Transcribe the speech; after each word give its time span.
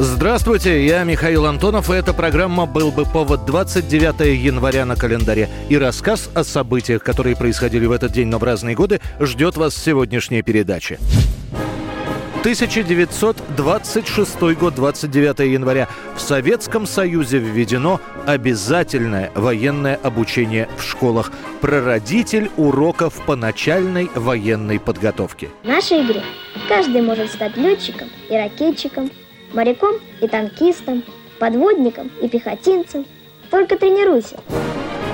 Здравствуйте, 0.00 0.86
я 0.86 1.02
Михаил 1.02 1.44
Антонов, 1.44 1.90
и 1.90 1.94
эта 1.94 2.14
программа 2.14 2.66
«Был 2.66 2.92
бы 2.92 3.04
повод» 3.04 3.44
29 3.46 4.40
января 4.40 4.86
на 4.86 4.94
календаре. 4.94 5.48
И 5.68 5.76
рассказ 5.76 6.30
о 6.34 6.44
событиях, 6.44 7.02
которые 7.02 7.34
происходили 7.34 7.84
в 7.84 7.90
этот 7.90 8.12
день, 8.12 8.28
но 8.28 8.38
в 8.38 8.44
разные 8.44 8.76
годы, 8.76 9.00
ждет 9.18 9.56
вас 9.56 9.74
в 9.74 9.82
сегодняшней 9.82 10.42
передаче. 10.42 11.00
1926 12.42 14.40
год, 14.56 14.76
29 14.76 15.40
января. 15.52 15.88
В 16.14 16.20
Советском 16.20 16.86
Союзе 16.86 17.38
введено 17.38 18.00
обязательное 18.24 19.32
военное 19.34 19.98
обучение 20.00 20.68
в 20.78 20.84
школах. 20.84 21.32
Прародитель 21.60 22.52
уроков 22.56 23.14
по 23.26 23.34
начальной 23.34 24.08
военной 24.14 24.78
подготовке. 24.78 25.48
В 25.64 25.66
нашей 25.66 26.06
игре 26.06 26.22
каждый 26.68 27.02
может 27.02 27.32
стать 27.32 27.56
летчиком 27.56 28.06
и 28.30 28.36
ракетчиком, 28.36 29.10
моряком 29.52 29.96
и 30.20 30.28
танкистом, 30.28 31.02
подводником 31.38 32.10
и 32.20 32.28
пехотинцем. 32.28 33.06
Только 33.50 33.76
тренируйся. 33.76 34.38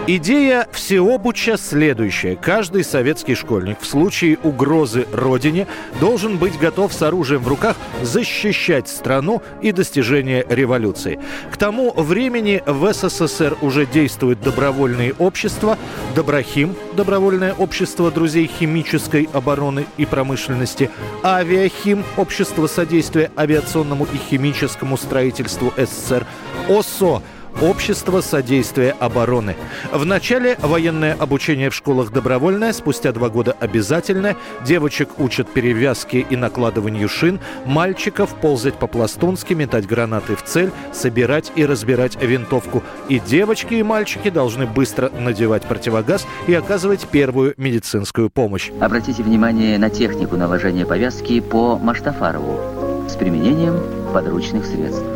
Идея 0.07 0.69
всеобуча 0.71 1.57
следующая. 1.57 2.37
Каждый 2.37 2.85
советский 2.85 3.35
школьник 3.35 3.81
в 3.81 3.87
случае 3.87 4.37
угрозы 4.43 5.07
родине 5.15 5.67
должен 5.99 6.37
быть 6.37 6.59
готов 6.59 6.93
с 6.93 7.01
оружием 7.01 7.41
в 7.41 7.49
руках 7.49 7.75
защищать 8.03 8.87
страну 8.87 9.41
и 9.63 9.73
достижение 9.73 10.45
революции. 10.47 11.19
К 11.51 11.57
тому 11.57 11.91
времени 11.95 12.63
в 12.67 12.93
СССР 12.93 13.57
уже 13.63 13.87
действуют 13.87 14.43
добровольные 14.43 15.15
общества. 15.19 15.79
Доброхим– 16.15 16.77
добровольное 16.95 17.55
общество 17.55 18.11
друзей 18.11 18.47
химической 18.47 19.27
обороны 19.33 19.87
и 19.97 20.05
промышленности. 20.05 20.91
Авиахим– 21.23 22.05
общество 22.19 22.67
содействия 22.67 23.31
авиационному 23.39 24.07
и 24.13 24.19
химическому 24.19 24.99
строительству 24.99 25.73
СССР. 25.79 26.27
ОСО– 26.69 27.23
Общество 27.63 28.21
содействия 28.21 28.97
обороны. 28.99 29.55
В 29.93 30.05
начале 30.05 30.57
военное 30.61 31.15
обучение 31.15 31.71
в 31.71 31.75
школах 31.75 32.11
добровольное, 32.11 32.73
спустя 32.73 33.13
два 33.13 33.29
года 33.29 33.57
обязательное. 33.59 34.37
Девочек 34.65 35.19
учат 35.19 35.49
перевязке 35.49 36.21
и 36.21 36.37
накладыванию 36.37 37.09
шин, 37.09 37.39
мальчиков 37.65 38.35
ползать 38.41 38.75
по-пластунски, 38.75 39.55
метать 39.55 39.87
гранаты 39.87 40.35
в 40.35 40.43
цель, 40.43 40.73
собирать 40.93 41.53
и 41.55 41.65
разбирать 41.65 42.21
винтовку. 42.21 42.83
И 43.09 43.21
девочки, 43.21 43.75
и 43.75 43.83
мальчики 43.83 44.31
должны 44.31 44.67
быстро 44.67 45.11
надевать 45.11 45.63
противогаз 45.63 46.27
и 46.49 46.55
оказывать 46.55 47.07
первую 47.07 47.55
медицинскую 47.57 48.31
помощь. 48.31 48.71
Обратите 48.81 49.23
внимание 49.23 49.79
на 49.79 49.91
технику 49.91 50.37
наложения 50.37 50.85
повязки 50.85 51.39
по 51.41 51.79
Маштафарову 51.79 53.09
с 53.09 53.15
применением 53.15 53.81
подручных 54.13 54.67
средств. 54.67 55.14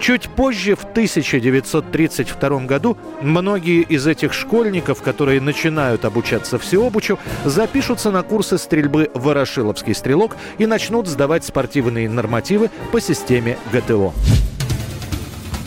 Чуть 0.00 0.30
позже, 0.30 0.74
в 0.76 0.84
1932 0.84 2.60
году, 2.60 2.96
многие 3.20 3.82
из 3.82 4.06
этих 4.06 4.32
школьников, 4.32 5.02
которые 5.02 5.42
начинают 5.42 6.06
обучаться 6.06 6.58
всеобучу, 6.58 7.18
запишутся 7.44 8.10
на 8.10 8.22
курсы 8.22 8.56
стрельбы 8.56 9.10
«Ворошиловский 9.12 9.94
стрелок» 9.94 10.36
и 10.56 10.66
начнут 10.66 11.06
сдавать 11.06 11.44
спортивные 11.44 12.08
нормативы 12.08 12.70
по 12.92 13.00
системе 13.00 13.58
ГТО. 13.72 14.12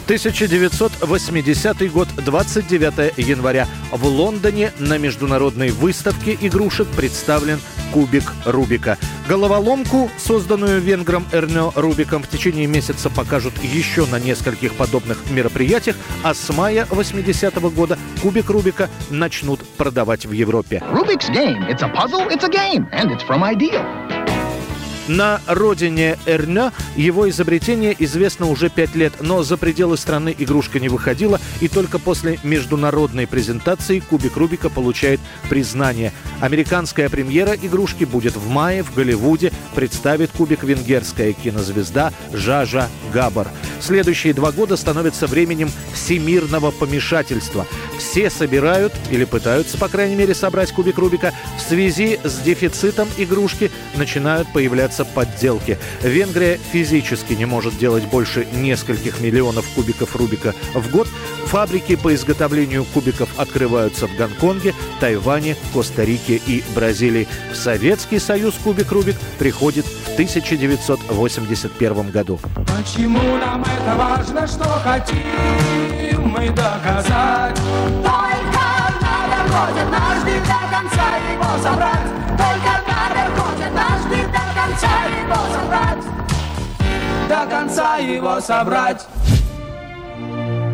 1980 0.06 1.91
год, 1.91 2.08
29 2.18 3.18
января. 3.18 3.68
В 3.91 4.06
Лондоне 4.06 4.72
на 4.80 4.97
международной 4.97 5.72
выставке 5.72 6.38
игрушек 6.40 6.88
представлен 6.90 7.59
кубик 7.94 8.34
Рубика. 8.46 8.97
Головоломку, 9.30 10.12
созданную 10.18 10.81
венгром 10.81 11.25
Эрнё 11.31 11.72
Рубиком, 11.75 12.24
в 12.24 12.28
течение 12.28 12.68
месяца 12.68 13.09
покажут 13.09 13.53
еще 13.64 14.06
на 14.06 14.19
нескольких 14.19 14.74
подобных 14.74 15.30
мероприятиях, 15.30 15.96
а 16.24 16.34
с 16.34 16.50
мая 16.53 16.85
80 16.90 17.56
года 17.74 17.97
кубик 18.22 18.50
Рубика 18.50 18.90
начнут 19.09 19.62
продавать 19.78 20.25
в 20.25 20.31
Европе. 20.31 20.84
Rubik's 20.91 21.30
Game. 21.30 21.70
It's 21.70 21.81
a 21.81 21.90
puzzle, 21.90 22.28
it's 22.30 22.44
a 22.44 22.50
game, 22.50 22.88
and 22.91 23.12
it's 23.12 23.24
from 23.25 23.44
Ideal. 23.44 24.22
На 25.08 25.41
родине 25.47 26.18
Эрнё 26.25 26.72
его 26.96 27.30
изобретение 27.30 27.94
известно 28.00 28.47
уже 28.47 28.69
пять 28.69 28.96
лет, 28.96 29.14
но 29.19 29.44
за 29.44 29.58
пределы 29.58 29.97
страны 29.97 30.34
игрушка 30.38 30.80
не 30.80 30.88
выходила, 30.88 31.41
и 31.59 31.68
только 31.68 32.00
после 32.00 32.40
международной 32.44 33.28
презентации 33.28 34.00
кубик 34.00 34.38
Рубика 34.38 34.69
получает 34.69 35.19
признание. 35.50 36.14
Американская 36.40 37.09
премьера 37.09 37.53
игрушки 37.53 38.06
будет 38.06 38.38
в 38.38 38.47
мае 38.47 38.81
в 38.84 38.94
Голливуде, 38.94 39.52
представит 39.75 40.31
кубик 40.31 40.64
венгерская 40.64 41.34
кинозвезда 41.34 42.14
Жажа 42.31 42.88
Габар. 43.14 43.50
Следующие 43.81 44.34
два 44.34 44.53
года 44.53 44.78
становятся 44.78 45.28
временем 45.28 45.70
всемирного 45.94 46.72
помешательства. 46.72 47.68
Все 47.98 48.30
собирают, 48.30 48.94
или 49.09 49.26
пытаются, 49.26 49.78
по 49.78 49.88
крайней 49.88 50.16
мере, 50.16 50.34
собрать 50.34 50.72
кубик 50.72 50.98
Рубика. 50.98 51.34
В 51.58 51.62
связи 51.62 52.20
с 52.24 52.40
дефицитом 52.40 53.08
игрушки 53.18 53.72
начинают 53.96 54.52
появляться 54.52 55.06
подделки. 55.06 55.78
Венгрия 56.02 56.59
физически 56.72 57.34
не 57.34 57.46
может 57.46 57.78
делать 57.78 58.06
больше 58.06 58.48
нескольких 58.53 59.20
миллионов 59.20 59.66
кубиков 59.76 60.16
Рубика 60.16 60.53
в 60.74 60.90
год. 60.92 61.08
Фабрики 61.46 61.96
по 61.96 62.14
изготовлению 62.14 62.86
кубиков 62.86 63.30
открываются 63.38 64.08
в 64.08 64.16
Гонконге, 64.16 64.74
Тайване, 65.00 65.56
Коста-Рике 65.74 66.42
и 66.46 66.64
Бразилии. 66.74 67.28
В 67.52 67.56
Советский 67.56 68.20
Союз 68.20 68.56
кубик 68.64 68.92
Рубик 68.92 69.16
приходит 69.38 69.86
в 69.86 70.14
1981 70.14 72.12
году. 72.12 72.40
Почему 72.56 73.38
нам 73.38 73.64
это 73.64 73.96
важно, 73.96 74.48
что 74.48 74.64
хотим 74.64 76.12
мы 76.25 76.50
доказать? 76.50 77.56
Только 78.03 78.66
надо 79.01 79.89
наш 79.91 80.23
день 80.23 80.41
до 80.44 80.61
конца 80.72 81.17
его 81.31 81.57
собрать. 81.61 82.07
Только 82.38 82.73
надо 82.88 83.23
наш 83.73 84.01
день 84.09 84.28
до 84.31 84.45
конца 84.56 84.94
его 85.22 85.41
собрать. 85.53 86.03
До 87.29 87.45
конца 87.50 87.97
его 87.97 88.39
собрать. 88.41 89.07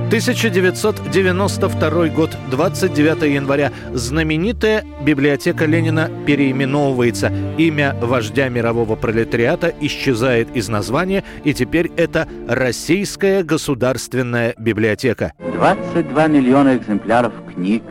1992 0.10 2.08
год, 2.08 2.36
29 2.50 3.32
января. 3.32 3.72
Знаменитая 3.94 4.84
библиотека 5.04 5.66
Ленина 5.66 6.10
переименовывается. 6.26 7.32
Имя 7.60 7.96
вождя 8.02 8.50
мирового 8.50 8.96
пролетариата 8.96 9.72
исчезает 9.80 10.48
из 10.56 10.68
названия, 10.68 11.24
и 11.44 11.54
теперь 11.54 11.92
это 11.96 12.28
Российская 12.48 13.44
государственная 13.44 14.56
библиотека. 14.58 15.34
22 15.38 16.28
миллиона 16.28 16.76
экземпляров 16.76 17.34
книг, 17.54 17.84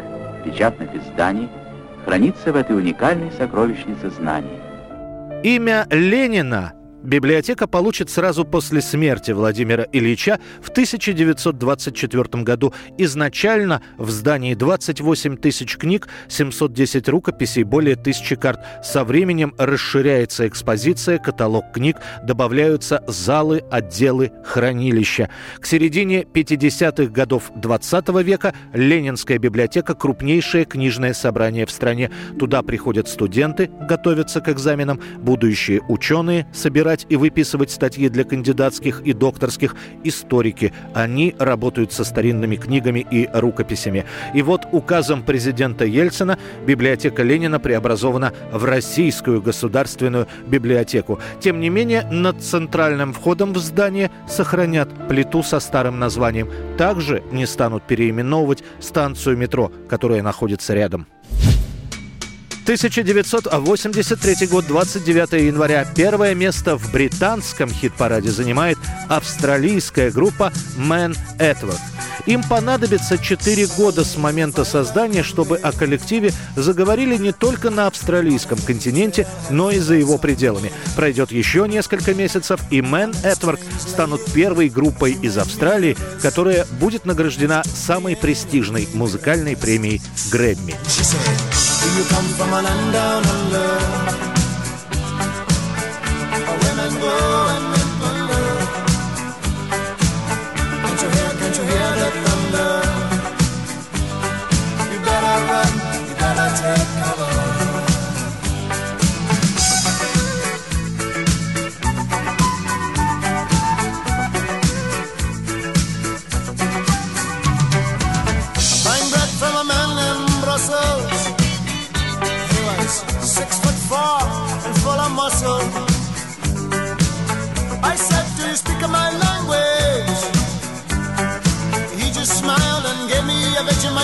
печатных 0.45 0.89
изданий, 0.97 1.49
хранится 2.05 2.53
в 2.53 2.56
этой 2.56 2.77
уникальной 2.77 3.31
сокровищнице 3.39 4.11
знаний. 4.11 4.59
Имя 5.45 5.87
Ленина 5.89 6.73
библиотека 7.03 7.66
получит 7.66 8.10
сразу 8.10 8.44
после 8.44 8.81
смерти 8.81 9.32
Владимира 9.32 9.86
Ильича 9.92 10.38
в 10.60 10.70
1924 10.70 12.42
году. 12.42 12.75
Изначально 12.98 13.82
в 13.97 14.10
здании 14.10 14.54
28 14.54 15.37
тысяч 15.37 15.76
книг, 15.76 16.08
710 16.28 17.08
рукописей, 17.08 17.62
более 17.62 17.97
тысячи 17.97 18.37
карт. 18.37 18.61
Со 18.82 19.05
временем 19.05 19.55
расширяется 19.58 20.46
экспозиция, 20.49 21.19
каталог 21.19 21.73
книг, 21.73 21.96
добавляются 22.25 23.02
залы, 23.06 23.62
отделы, 23.70 24.32
хранилища. 24.44 25.31
К 25.61 25.67
середине 25.67 26.23
50-х 26.23 27.12
годов 27.12 27.50
20 27.56 28.08
века 28.23 28.55
Ленинская 28.73 29.38
библиотека– 29.38 29.94
крупнейшее 29.99 30.64
книжное 30.64 31.14
собрание 31.14 31.67
в 31.67 31.70
стране. 31.70 32.11
Туда 32.38 32.62
приходят 32.62 33.08
студенты, 33.08 33.70
готовятся 33.88 34.40
к 34.40 34.49
экзаменам, 34.49 35.00
будущие 35.19 35.81
ученые, 35.88 36.46
собирать 36.88 37.06
и 37.08 37.17
выписывать 37.17 37.70
статьи 37.70 38.08
для 38.08 38.25
кандидатских 38.25 39.02
и 39.02 39.12
докторских 39.12 39.76
историки. 40.05 40.73
Они 40.94 41.35
работают 41.38 41.93
со 41.93 42.05
старинными 42.05 42.56
книгами 42.56 43.06
и 43.11 43.29
рукописями. 43.32 44.05
И 44.35 44.43
вот 44.43 44.62
указом 44.73 45.23
президента 45.23 45.85
Ельцина 45.85 46.38
библиотека 46.67 47.23
Ленина 47.23 47.61
преобразована 47.61 48.32
в 48.52 48.64
Российскую 48.64 49.43
государственную 49.43 50.26
библиотеку. 50.46 51.19
Тем 51.40 51.61
не 51.61 51.69
менее, 51.69 52.05
над 52.11 52.43
центральным 52.43 53.12
входом 53.12 53.52
в 53.52 53.58
здание 53.58 54.11
сохранят 54.29 54.88
плиту 55.08 55.43
со 55.43 55.61
старым 55.61 55.99
названием. 55.99 56.49
Также 56.79 57.23
не 57.32 57.46
станут 57.46 57.87
переименовывать 57.87 58.64
станцию 58.81 59.37
метро, 59.37 59.70
которая 59.88 60.23
находится 60.23 60.75
рядом. 60.75 61.06
1983 62.69 64.47
год, 64.47 64.67
29 64.67 65.32
января. 65.47 65.87
Первое 65.97 66.35
место 66.35 66.76
в 66.76 66.93
британском 66.93 67.70
хит-параде 67.70 68.31
занимает 68.31 68.76
австралийская 69.09 70.11
группа 70.11 70.53
Man 70.76 71.17
Edward. 71.38 71.81
Им 72.28 72.42
понадобится 72.42 73.16
4 73.16 73.66
года 73.69 74.04
с 74.04 74.19
момента 74.19 74.62
создания, 74.64 75.22
чтобы 75.22 75.56
о 75.56 75.72
коллективе 75.72 76.30
заговорили 76.56 77.16
не 77.16 77.32
только 77.32 77.70
на 77.70 77.86
австралийском 77.86 78.58
континенте, 78.58 79.26
но 79.48 79.70
и 79.70 79.78
за 79.78 79.94
его 79.94 80.19
пределами. 80.19 80.70
Пройдет 80.94 81.32
еще 81.32 81.66
несколько 81.66 82.12
месяцев, 82.12 82.60
и 82.70 82.80
Man 82.80 83.16
Edward 83.22 83.60
станут 83.78 84.22
первой 84.26 84.69
группой 84.69 85.12
из 85.12 85.38
Австралии, 85.38 85.96
которая 86.20 86.66
будет 86.78 87.06
награждена 87.06 87.62
самой 87.64 88.14
престижной 88.14 88.86
музыкальной 88.92 89.56
премией 89.56 90.02
Грэмми. 90.30 90.75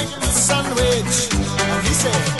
sandwich. 0.02 1.28
And 1.32 1.86
he 1.86 1.94
said, 1.94 2.33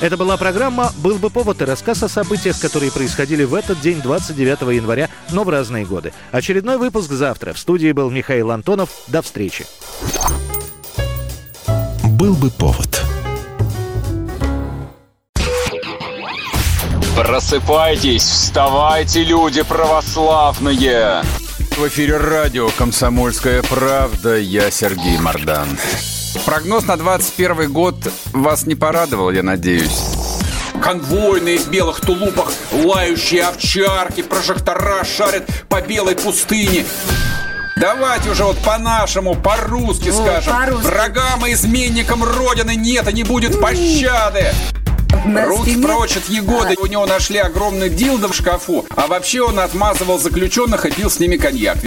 Это 0.00 0.16
была 0.16 0.38
программа 0.38 0.92
«Был 1.02 1.18
бы 1.18 1.28
повод» 1.28 1.60
и 1.60 1.66
рассказ 1.66 2.02
о 2.02 2.08
событиях, 2.08 2.58
которые 2.58 2.90
происходили 2.90 3.44
в 3.44 3.54
этот 3.54 3.80
день, 3.80 4.00
29 4.00 4.74
января, 4.74 5.10
но 5.30 5.44
в 5.44 5.50
разные 5.50 5.84
годы. 5.84 6.14
Очередной 6.32 6.78
выпуск 6.78 7.10
завтра. 7.10 7.52
В 7.52 7.58
студии 7.58 7.92
был 7.92 8.10
Михаил 8.10 8.50
Антонов. 8.50 8.88
До 9.08 9.20
встречи. 9.20 9.66
Был 12.04 12.34
бы 12.34 12.50
повод. 12.50 13.02
Просыпайтесь, 17.14 18.22
вставайте, 18.22 19.22
люди 19.22 19.62
православные! 19.62 21.22
В 21.76 21.88
эфире 21.88 22.16
радио 22.16 22.70
«Комсомольская 22.70 23.62
правда». 23.62 24.38
Я 24.38 24.70
Сергей 24.70 25.18
Мордан. 25.18 25.68
Прогноз 26.44 26.84
на 26.86 26.96
21 26.96 27.72
год 27.72 27.96
вас 28.32 28.66
не 28.66 28.74
порадовал, 28.74 29.30
я 29.30 29.42
надеюсь. 29.42 30.00
Конвойные 30.82 31.58
в 31.58 31.68
белых 31.68 32.00
тулупах, 32.00 32.52
лающие 32.72 33.42
овчарки, 33.44 34.22
прожектора 34.22 35.04
шарят 35.04 35.44
по 35.68 35.80
белой 35.82 36.16
пустыне. 36.16 36.84
Давайте 37.76 38.30
уже 38.30 38.44
вот 38.44 38.58
по-нашему, 38.58 39.34
по-русски 39.34 40.10
скажем. 40.10 40.52
по-русски. 40.54 40.86
Врагам 40.86 41.46
и 41.46 41.52
изменникам 41.52 42.22
Родины 42.24 42.74
нет 42.76 43.08
и 43.08 43.12
не 43.12 43.24
будет 43.24 43.60
пощады. 43.60 44.52
На 45.26 45.46
Руки 45.46 45.72
стене- 45.72 45.82
прочь 45.86 46.16
от 46.16 46.28
Егоды. 46.28 46.76
У 46.80 46.86
него 46.86 47.04
нашли 47.06 47.38
огромный 47.38 47.88
дилдо 47.90 48.28
в 48.28 48.34
шкафу. 48.34 48.86
А 48.96 49.06
вообще 49.06 49.42
он 49.42 49.58
отмазывал 49.60 50.18
заключенных 50.18 50.86
и 50.86 50.90
пил 50.90 51.10
с 51.10 51.18
ними 51.18 51.36
коньяк. 51.36 51.78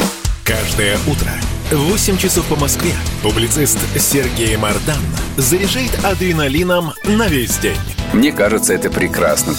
Каждое 0.44 0.98
утро 1.08 1.30
8 1.72 2.18
часов 2.18 2.46
по 2.46 2.56
Москве 2.56 2.94
публицист 3.22 3.80
Сергей 3.98 4.56
Мардан 4.58 5.02
заряжает 5.38 5.92
адреналином 6.04 6.94
на 7.04 7.28
весь 7.28 7.58
день. 7.58 7.78
Мне 8.14 8.32
кажется, 8.32 8.74
это 8.74 8.90
прекрасно. 8.90 9.56